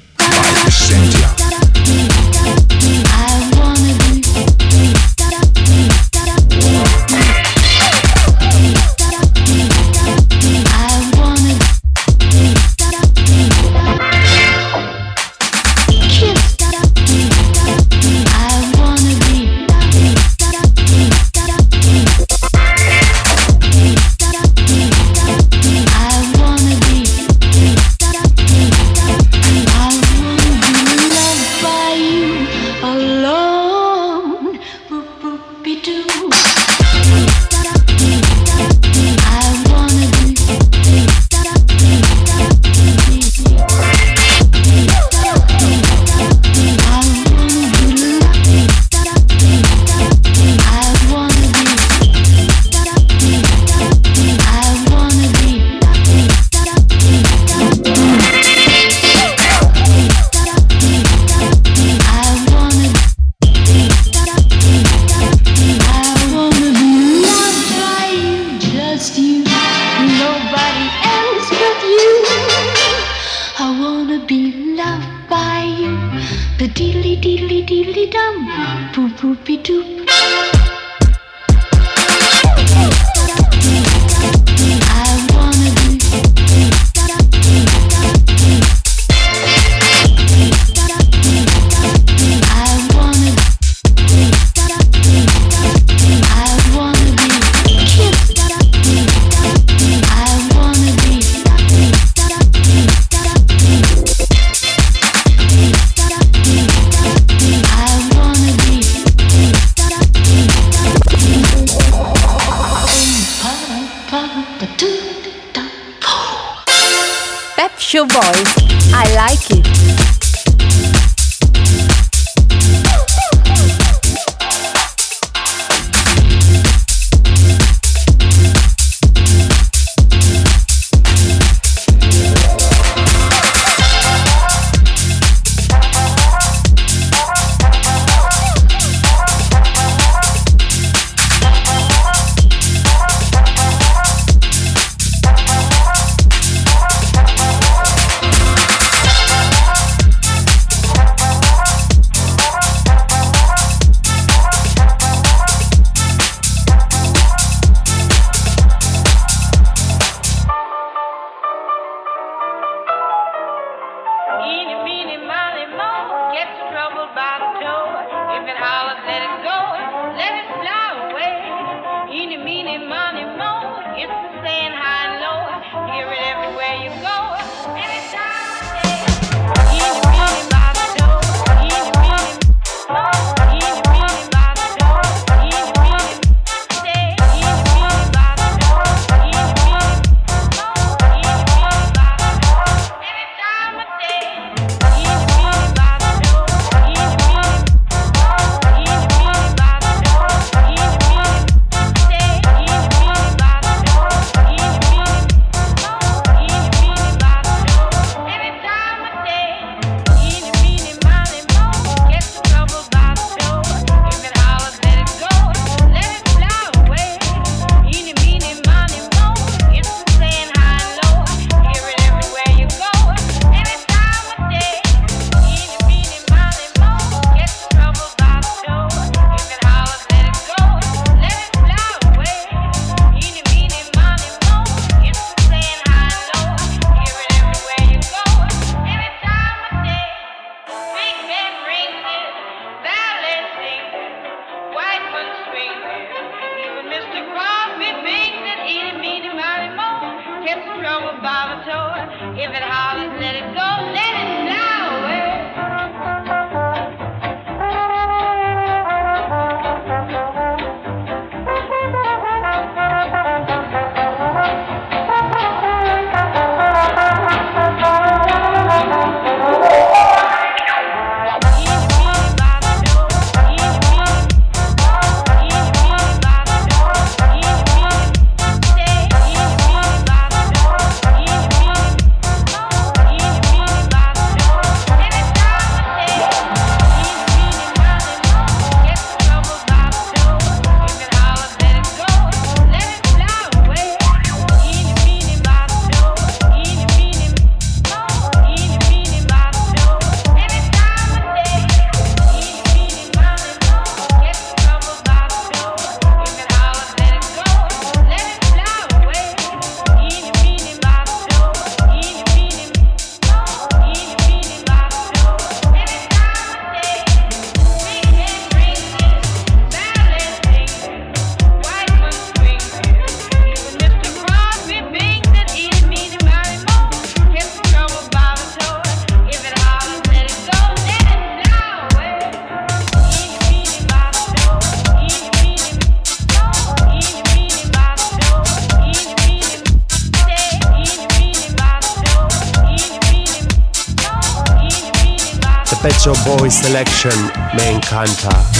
Selection 347.01 347.31
me 347.57 348.50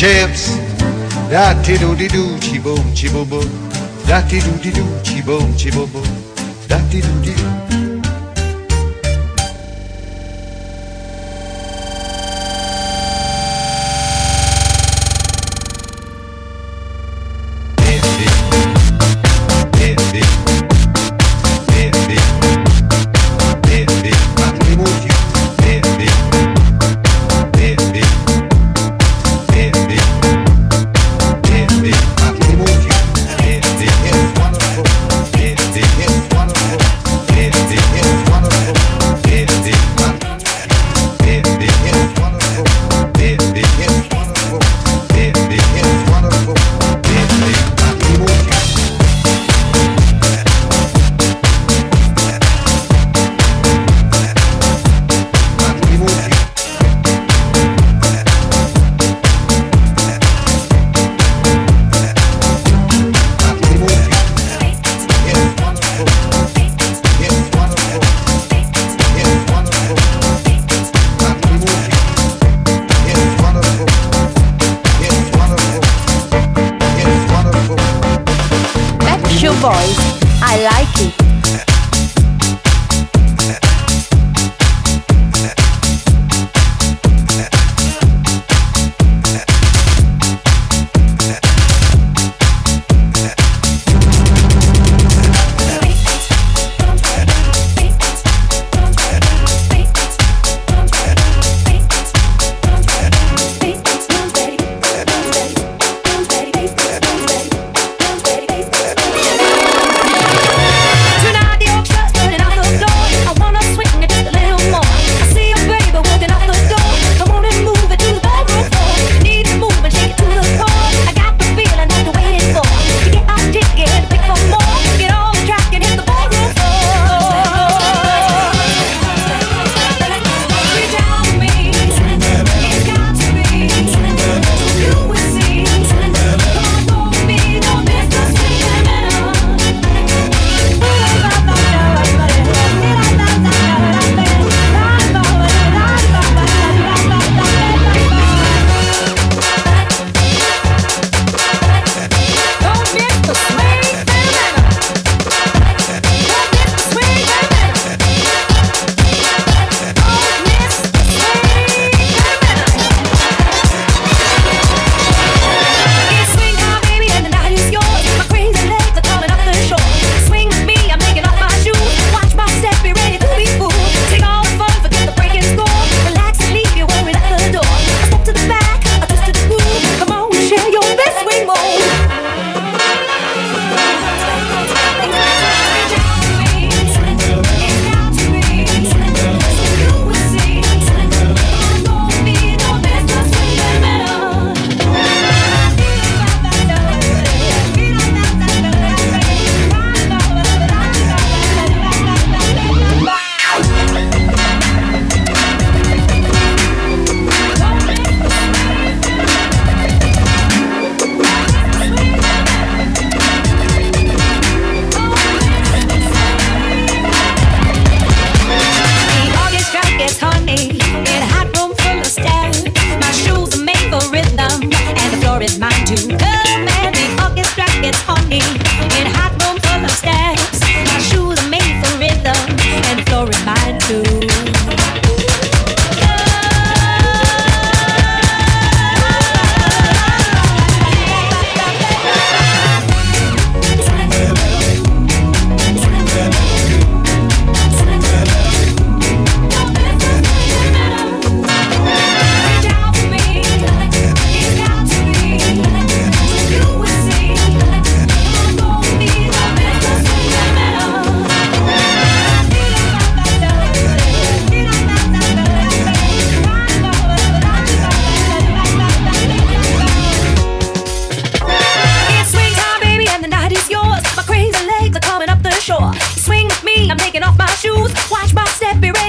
champs. 0.00 0.48
Da 1.28 1.54
ti 1.62 1.76
do 1.76 1.94
di 1.94 2.08
do, 2.08 2.38
chi 2.38 2.58
boom, 2.58 2.92
chi 2.94 3.08
boom 3.10 3.28
boom. 3.28 3.48
Da 4.06 4.22
ti 4.22 4.40
do 4.40 4.50
di 4.62 4.70
do, 4.70 4.84
chi 5.02 5.20
boom, 5.22 5.54
chi 5.54 5.70
boom 5.70 5.90
boom. 5.90 6.08
Da 6.66 6.78
ti 6.88 7.00
do 7.00 7.12
di 7.20 7.34
do. 7.34 7.89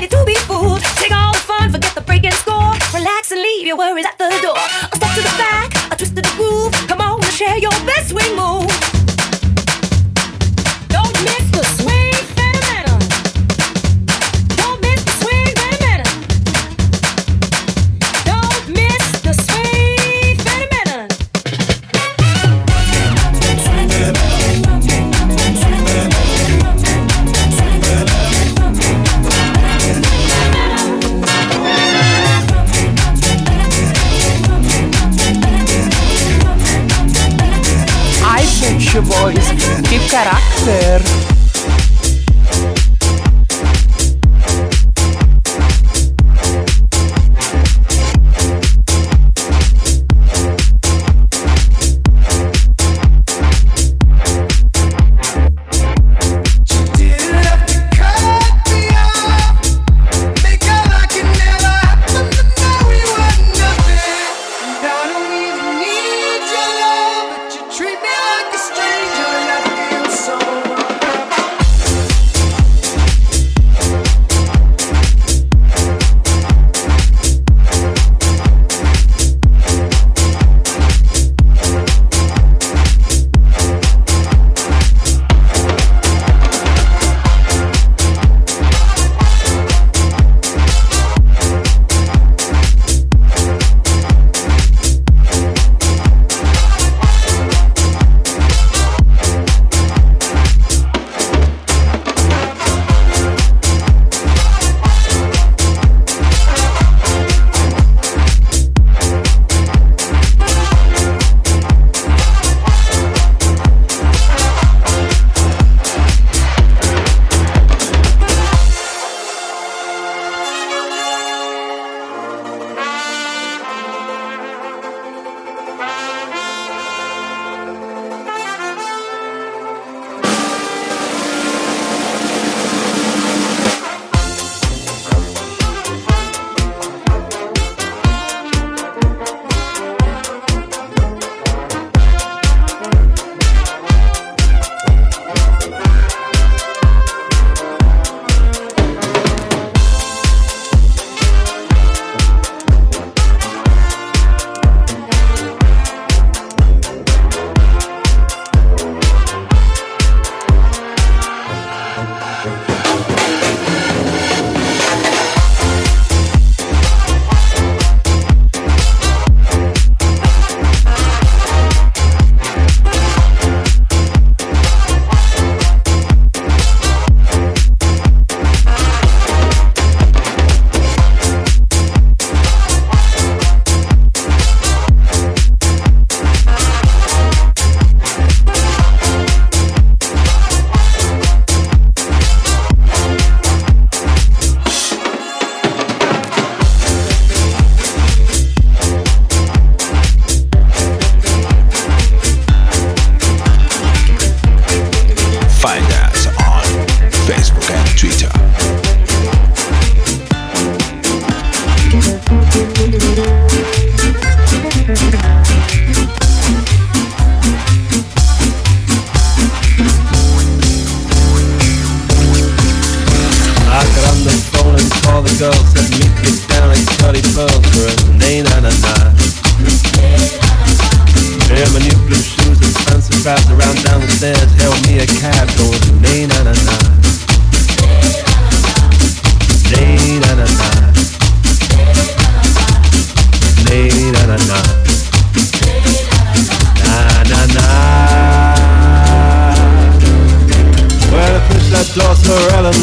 ready 0.01 0.15
to 0.15 0.25
be 0.25 0.35
fooled. 0.45 0.81
Take 0.97 1.11
all 1.11 1.31
the 1.33 1.39
fun, 1.39 1.71
forget 1.71 1.93
the 1.93 2.01
breaking 2.01 2.31
score. 2.31 2.73
Relax 2.93 3.31
and 3.31 3.41
leave 3.41 3.67
your 3.67 3.77
worries 3.77 4.05
at 4.05 4.17
the 4.17 4.29
door. 4.41 5.00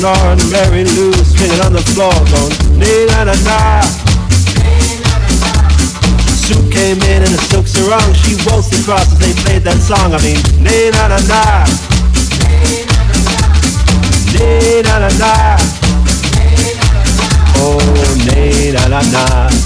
And 0.00 0.40
Mary 0.52 0.84
Lou 0.84 1.12
swinging 1.12 1.60
on 1.60 1.72
the 1.72 1.82
floor, 1.90 2.12
going 2.30 2.78
nee 2.78 3.06
na 3.06 3.24
na 3.24 3.34
na. 3.42 3.82
Sue 6.38 6.54
came 6.70 7.02
in 7.02 7.22
in 7.24 7.34
a 7.34 7.40
silk 7.50 7.66
sarong, 7.66 8.14
she 8.14 8.36
waltzed 8.46 8.78
across 8.80 9.10
as 9.10 9.18
they 9.18 9.32
played 9.42 9.64
that 9.64 9.82
song. 9.82 10.14
I 10.14 10.22
mean, 10.22 10.38
nee 10.62 10.90
na 10.94 11.08
na 11.08 11.18
na. 11.26 11.66
Nee 14.38 14.82
na 14.82 15.00
na 15.02 15.10
na. 15.18 15.58
Oh, 17.58 17.82
nee 18.24 18.70
na 18.70 18.86
na 18.86 19.00
na. 19.10 19.57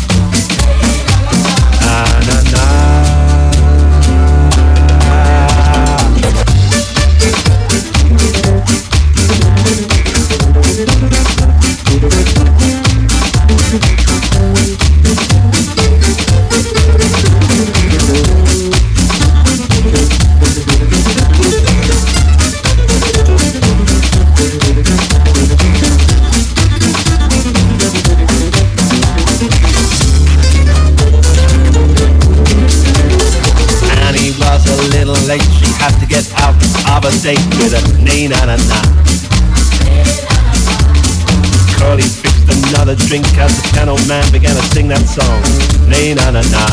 As 43.21 43.61
the 43.61 43.69
piano 43.75 43.95
man 44.09 44.25
began 44.33 44.57
to 44.57 44.63
sing 44.73 44.89
that 44.89 45.05
song. 45.05 45.43
Nay 45.87 46.15
na 46.15 46.31
na 46.31 46.41
na. 46.49 46.65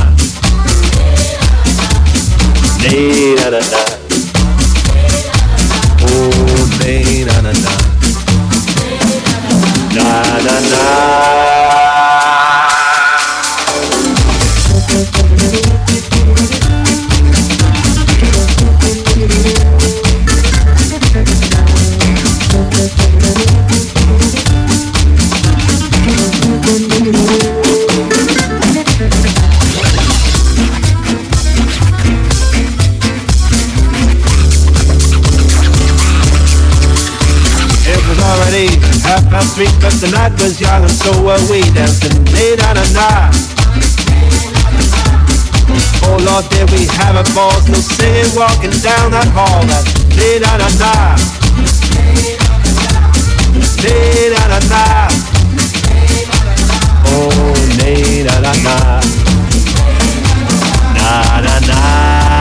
Nay 2.80 3.36
na 3.36 3.50
na 3.50 3.60
na. 3.60 3.82
Oh, 6.00 6.80
nay 6.80 7.26
na 7.28 7.42
na 7.42 7.52
na. 7.52 7.74
Na 9.92 10.08
na 10.40 10.56
na. 10.72 11.39
We 41.50 41.62
dancing 41.74 42.24
na 42.58 42.74
na 42.74 42.86
na. 42.94 43.32
Oh 46.06 46.18
Lord, 46.22 46.46
there 46.52 46.66
we 46.68 46.86
have 46.86 47.16
it, 47.18 47.34
balls, 47.34 47.68
no 47.68 47.80
singing, 47.80 48.36
walking 48.38 48.70
down 48.82 49.12
that 49.12 49.28
hall. 49.34 49.66
That 49.66 49.86
nay 50.16 50.38
oh, 50.38 50.40
na 50.40 50.58
na 50.62 50.70
na. 50.78 50.94
Na 54.48 54.60
na. 54.70 54.84
Oh, 57.10 57.54
na 58.24 58.40
na 58.40 58.54
na. 58.62 59.02
Na 60.94 61.42
na 61.42 61.60
na. 61.68 62.39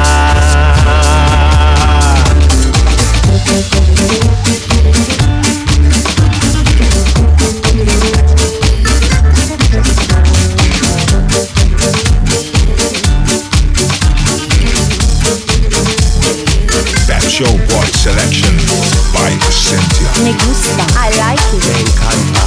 I 20.97 21.11
like 21.23 21.41
it. 21.55 21.65
Me 21.65 21.81
encanta. 21.85 22.43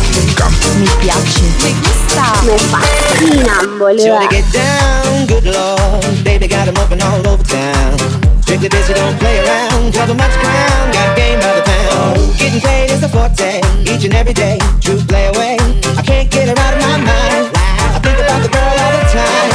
Me 0.80 0.88
piace. 1.02 1.42
Me 1.64 1.72
gusta. 1.82 2.26
Me 2.46 2.56
fascina, 2.72 3.56
boludo. 3.80 4.04
Sure 4.04 4.20
to 4.20 4.28
get 4.28 4.46
down, 4.54 5.26
good 5.28 5.46
lord. 5.46 6.24
Baby 6.24 6.48
got 6.48 6.66
them 6.66 6.78
up 6.78 6.92
and 6.92 7.02
all 7.02 7.28
over 7.28 7.44
town. 7.44 7.98
Strictly 8.42 8.70
busy, 8.70 8.94
don't 8.94 9.18
play 9.20 9.40
around. 9.46 9.94
Cover 9.94 10.14
much 10.14 10.34
ground, 10.42 10.94
got 10.94 11.16
game 11.16 11.40
by 11.40 11.54
the 11.56 11.64
pound. 11.64 12.20
Getting 12.38 12.62
paid 12.62 12.92
is 12.92 13.04
a 13.04 13.10
forte, 13.10 13.62
each 13.84 14.04
and 14.04 14.14
every 14.14 14.34
day. 14.34 14.60
True 14.82 15.00
play 15.08 15.28
away. 15.28 15.58
I 15.98 16.02
can't 16.02 16.30
get 16.30 16.50
her 16.50 16.58
out 16.58 16.74
of 16.74 16.82
my 16.82 16.98
mind. 16.98 17.52
I 17.96 18.00
think 18.04 18.20
about 18.20 18.42
the 18.42 18.50
girl 18.50 18.76
all 18.84 18.94
the 18.98 19.08
time. 19.16 19.52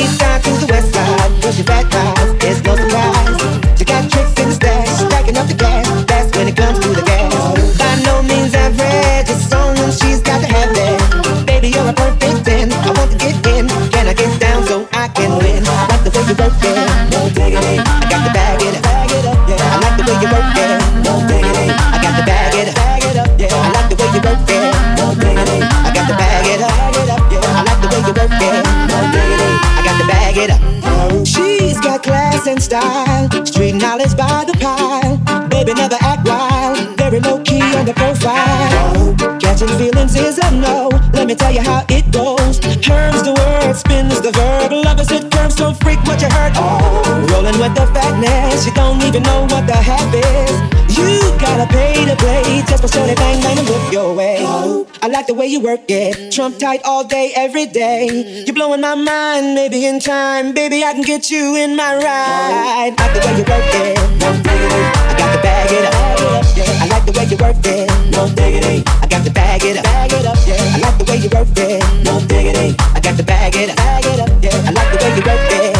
East 0.00 0.18
side 0.18 0.42
to 0.44 0.50
the 0.50 0.66
west 0.70 0.92
side, 0.94 1.42
pushing 1.42 1.64
back 1.64 1.90
cars. 1.90 2.30
It's 2.44 2.62
no 2.62 2.76
surprise. 2.76 3.61
Style, 32.72 33.28
street 33.44 33.74
knowledge 33.74 34.16
by 34.16 34.44
the 34.48 34.54
pile. 34.54 35.18
Baby 35.48 35.74
never 35.74 35.98
act 36.00 36.26
wild, 36.26 36.96
very 36.96 37.20
low 37.20 37.38
key 37.42 37.60
on 37.60 37.84
the 37.84 37.92
profile. 37.92 39.14
Catching 39.38 39.68
feelings 39.76 40.16
is 40.16 40.38
a 40.38 40.50
no. 40.50 40.88
Let 41.12 41.26
me 41.26 41.34
tell 41.34 41.52
you 41.52 41.60
how 41.60 41.84
it 41.90 42.10
goes. 42.10 42.58
Turns 42.80 43.22
the 43.22 43.34
word, 44.02 44.12
spins 44.12 44.20
the 44.20 44.32
verb. 44.32 44.72
Love 44.72 45.00
is 45.00 45.10
it 45.10 45.30
curves, 45.30 45.56
so 45.56 45.72
freak 45.74 45.98
what 46.04 46.20
you 46.20 46.28
heard. 46.28 46.52
Oh, 46.56 47.26
rolling 47.30 47.58
with 47.58 47.74
the 47.74 47.86
fatness, 47.94 48.66
you 48.66 48.72
don't 48.74 49.02
even 49.02 49.22
know 49.22 49.42
what 49.50 49.66
the 49.66 49.74
half 49.74 50.12
is. 50.14 50.96
You 50.96 51.20
gotta 51.38 51.66
pay 51.72 52.04
to 52.04 52.16
play, 52.16 52.62
just 52.66 52.82
for 52.82 52.88
shorty 52.88 53.14
bang 53.14 53.40
bang 53.42 53.58
and 53.58 53.68
whip 53.68 53.92
your 53.92 54.14
way. 54.14 54.38
Oh, 54.40 54.86
I 55.02 55.08
like 55.08 55.26
the 55.26 55.34
way 55.34 55.46
you 55.46 55.60
work 55.60 55.80
it, 55.88 56.32
trump 56.32 56.58
tight 56.58 56.80
all 56.84 57.04
day, 57.04 57.32
every 57.34 57.66
day. 57.66 58.44
You're 58.46 58.54
blowing 58.54 58.80
my 58.80 58.94
mind, 58.94 59.54
maybe 59.54 59.86
in 59.86 60.00
time, 60.00 60.52
baby 60.52 60.84
I 60.84 60.92
can 60.92 61.02
get 61.02 61.30
you 61.30 61.56
in 61.56 61.76
my 61.76 61.94
ride. 61.96 62.02
I 62.04 62.94
like 62.98 63.12
the 63.14 63.20
way 63.26 63.36
you 63.38 63.44
work 63.44 63.74
it, 63.74 63.96
no 64.20 64.32
diggity. 64.42 64.82
I 65.10 65.14
got 65.18 65.32
to 65.34 65.42
bag 65.42 65.72
it 65.72 65.84
up. 65.84 66.12
I 66.82 66.86
like 66.86 67.04
the 67.06 67.12
way 67.12 67.24
you 67.24 67.36
work 67.36 67.56
it, 67.64 67.88
no 68.12 68.28
diggity. 68.28 68.84
I 69.00 69.06
got 69.06 69.24
to 69.24 69.30
bag 69.30 69.64
it 69.64 69.78
up. 69.78 69.86
I 69.86 70.78
like 70.78 70.98
the 70.98 71.04
way 71.08 71.16
you 71.16 71.30
work 71.30 71.48
it, 71.56 72.04
no 72.04 72.20
diggity. 72.26 72.76
I 72.94 73.00
got 73.00 73.16
to 73.16 73.24
bag 73.24 73.56
it 73.56 73.70
up, 73.70 73.91
bag 73.92 74.06
it 74.06 74.20
up, 74.20 74.30
yeah. 74.42 74.68
I 74.68 74.70
like 74.72 74.90
the 74.92 74.98
way 75.04 75.10
you 75.16 75.22
work 75.28 75.52
it, 75.52 75.71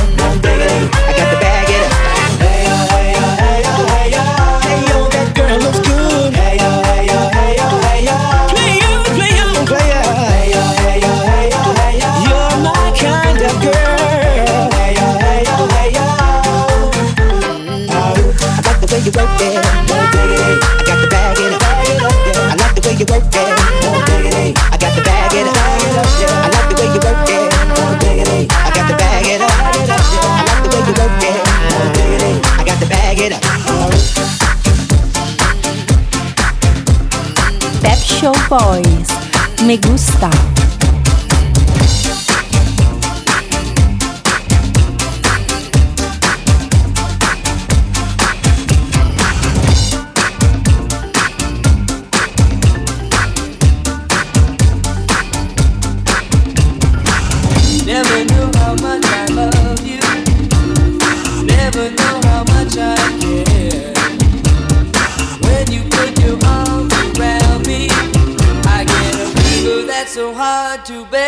Me 39.66 39.78
gusta. 39.78 40.28
To 70.92 71.06
bear. 71.06 71.21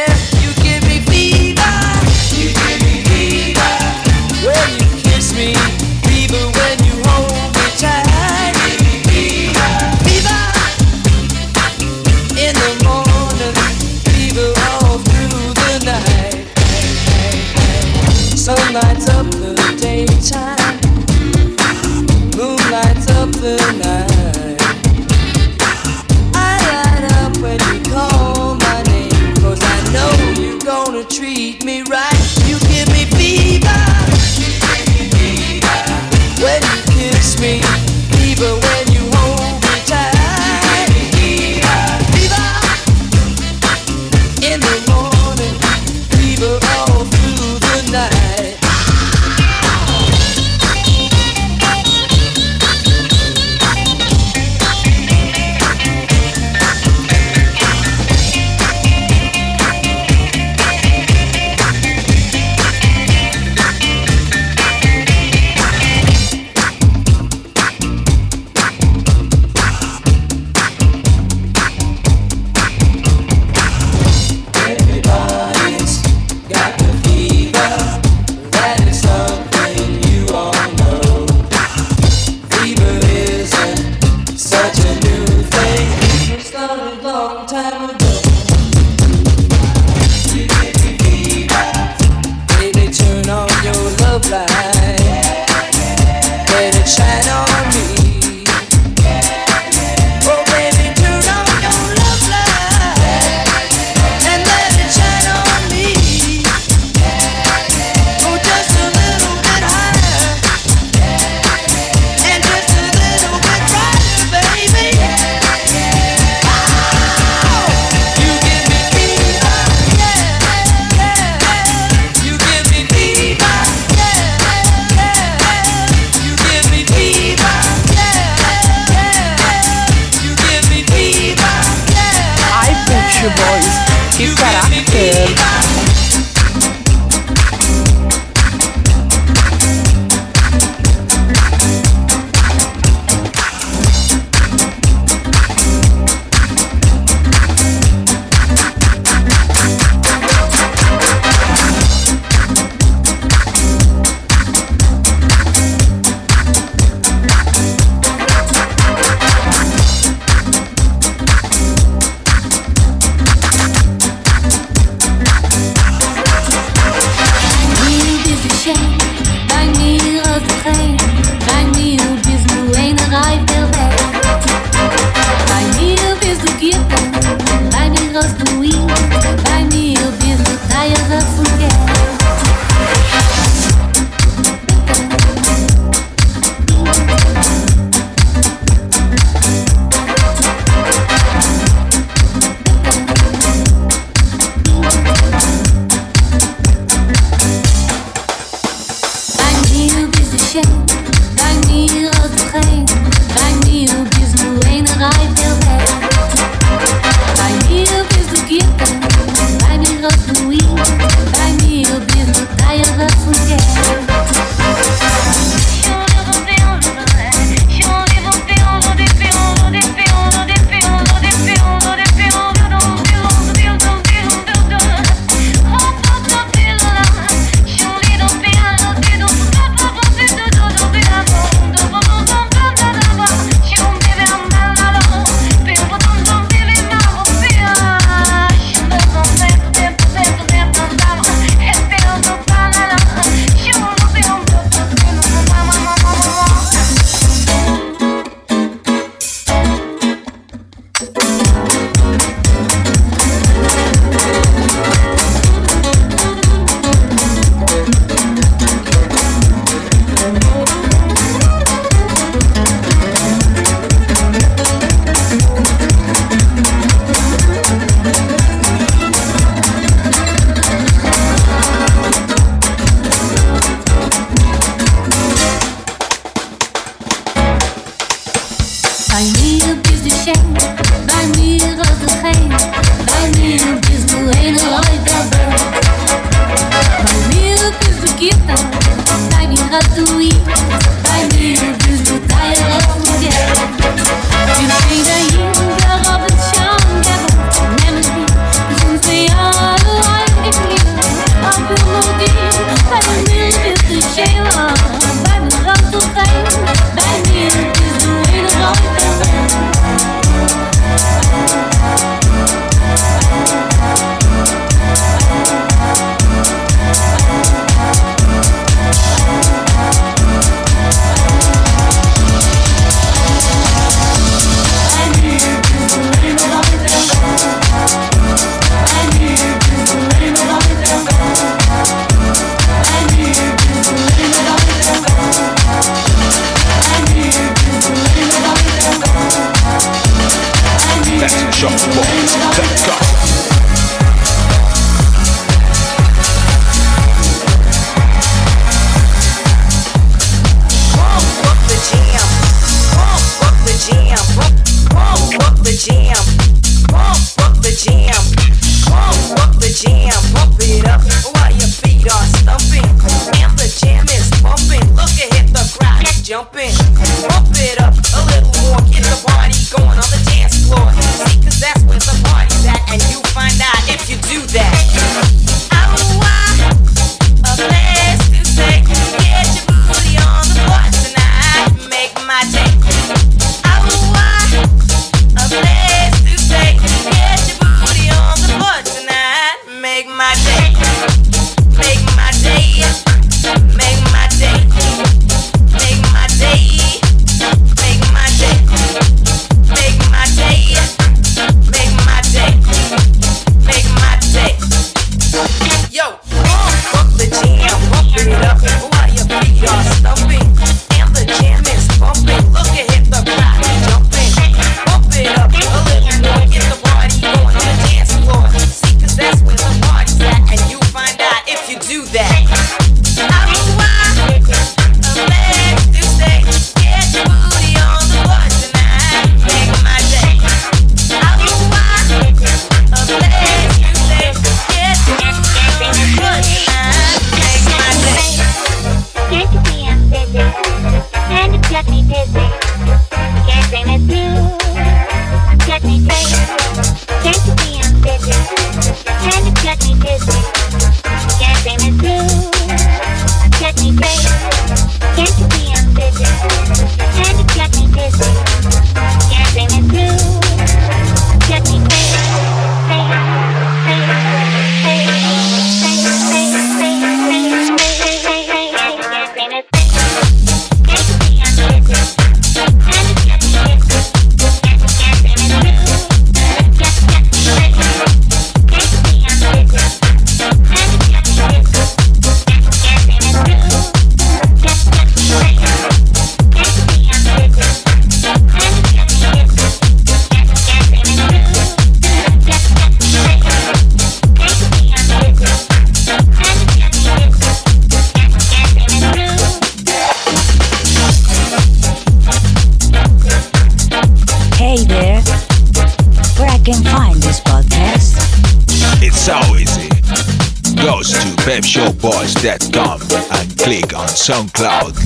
SoundCloud 514.25 515.04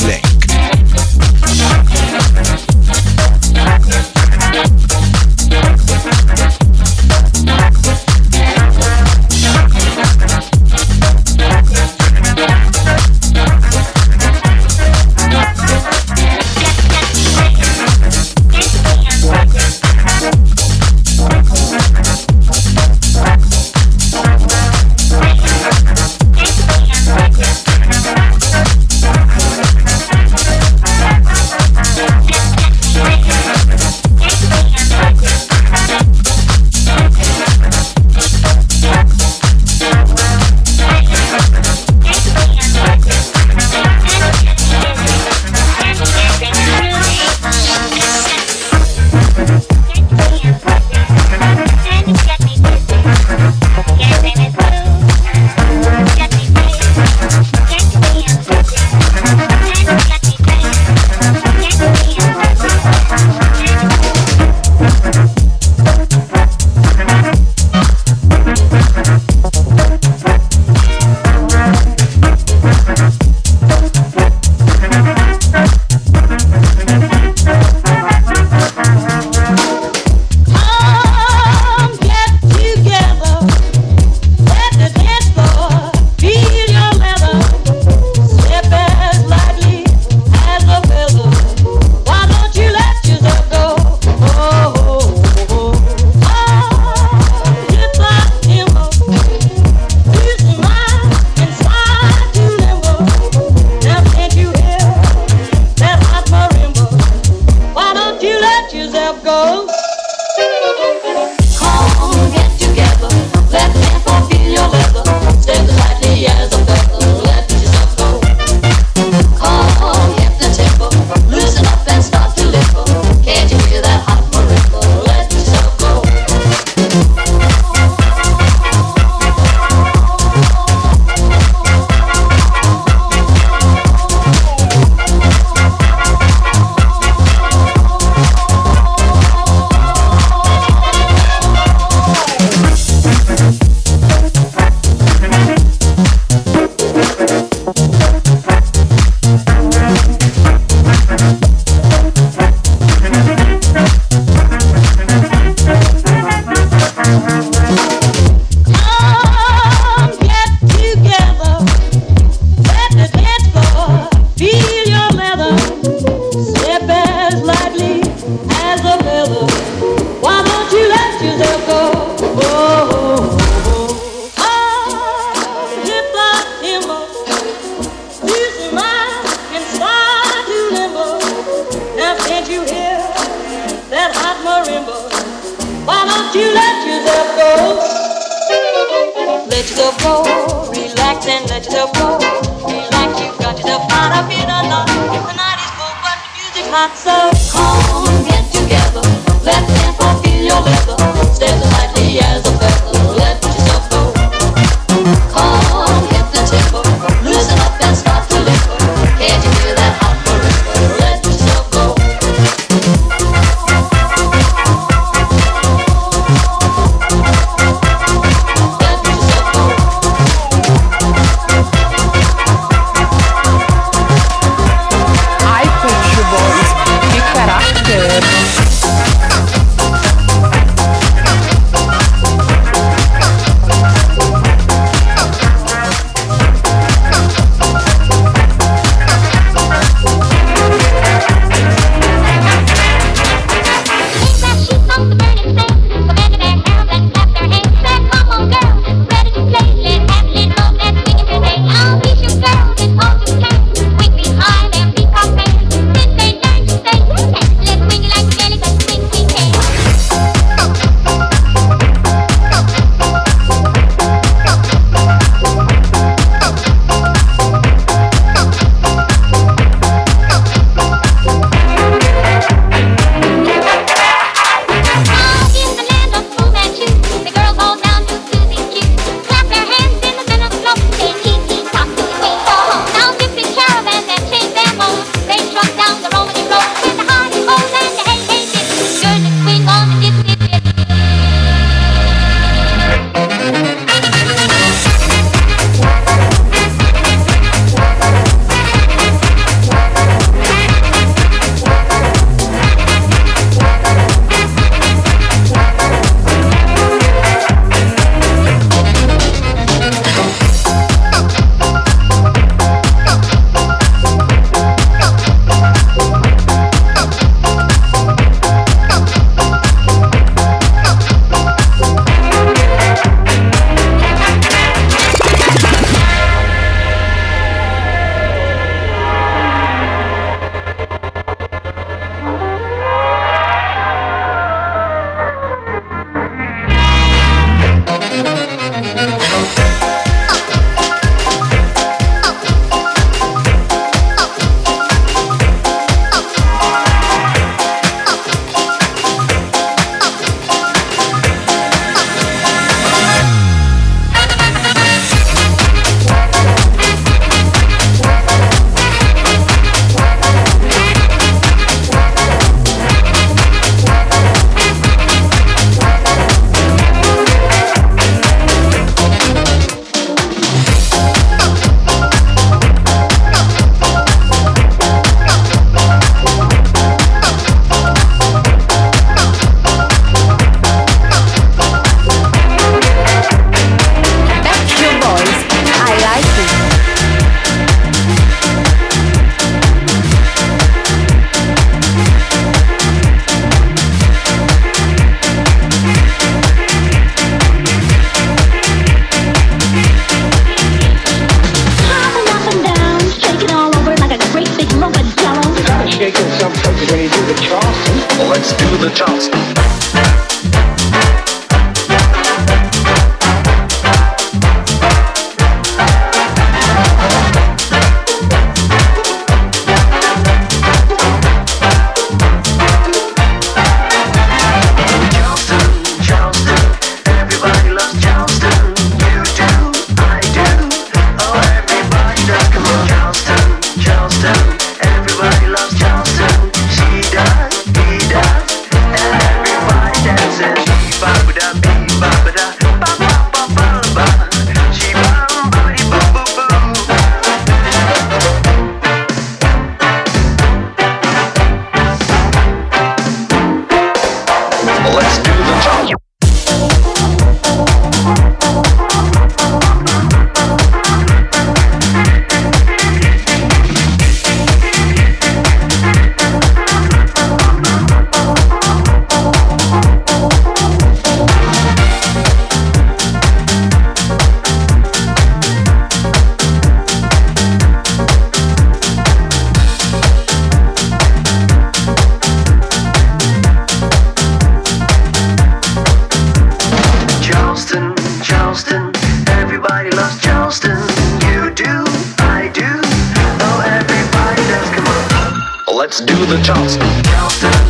do 496.01 496.15
the 496.27 496.41
Charleston. 496.43 497.68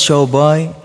Show 0.00 0.26
Boy. 0.26 0.81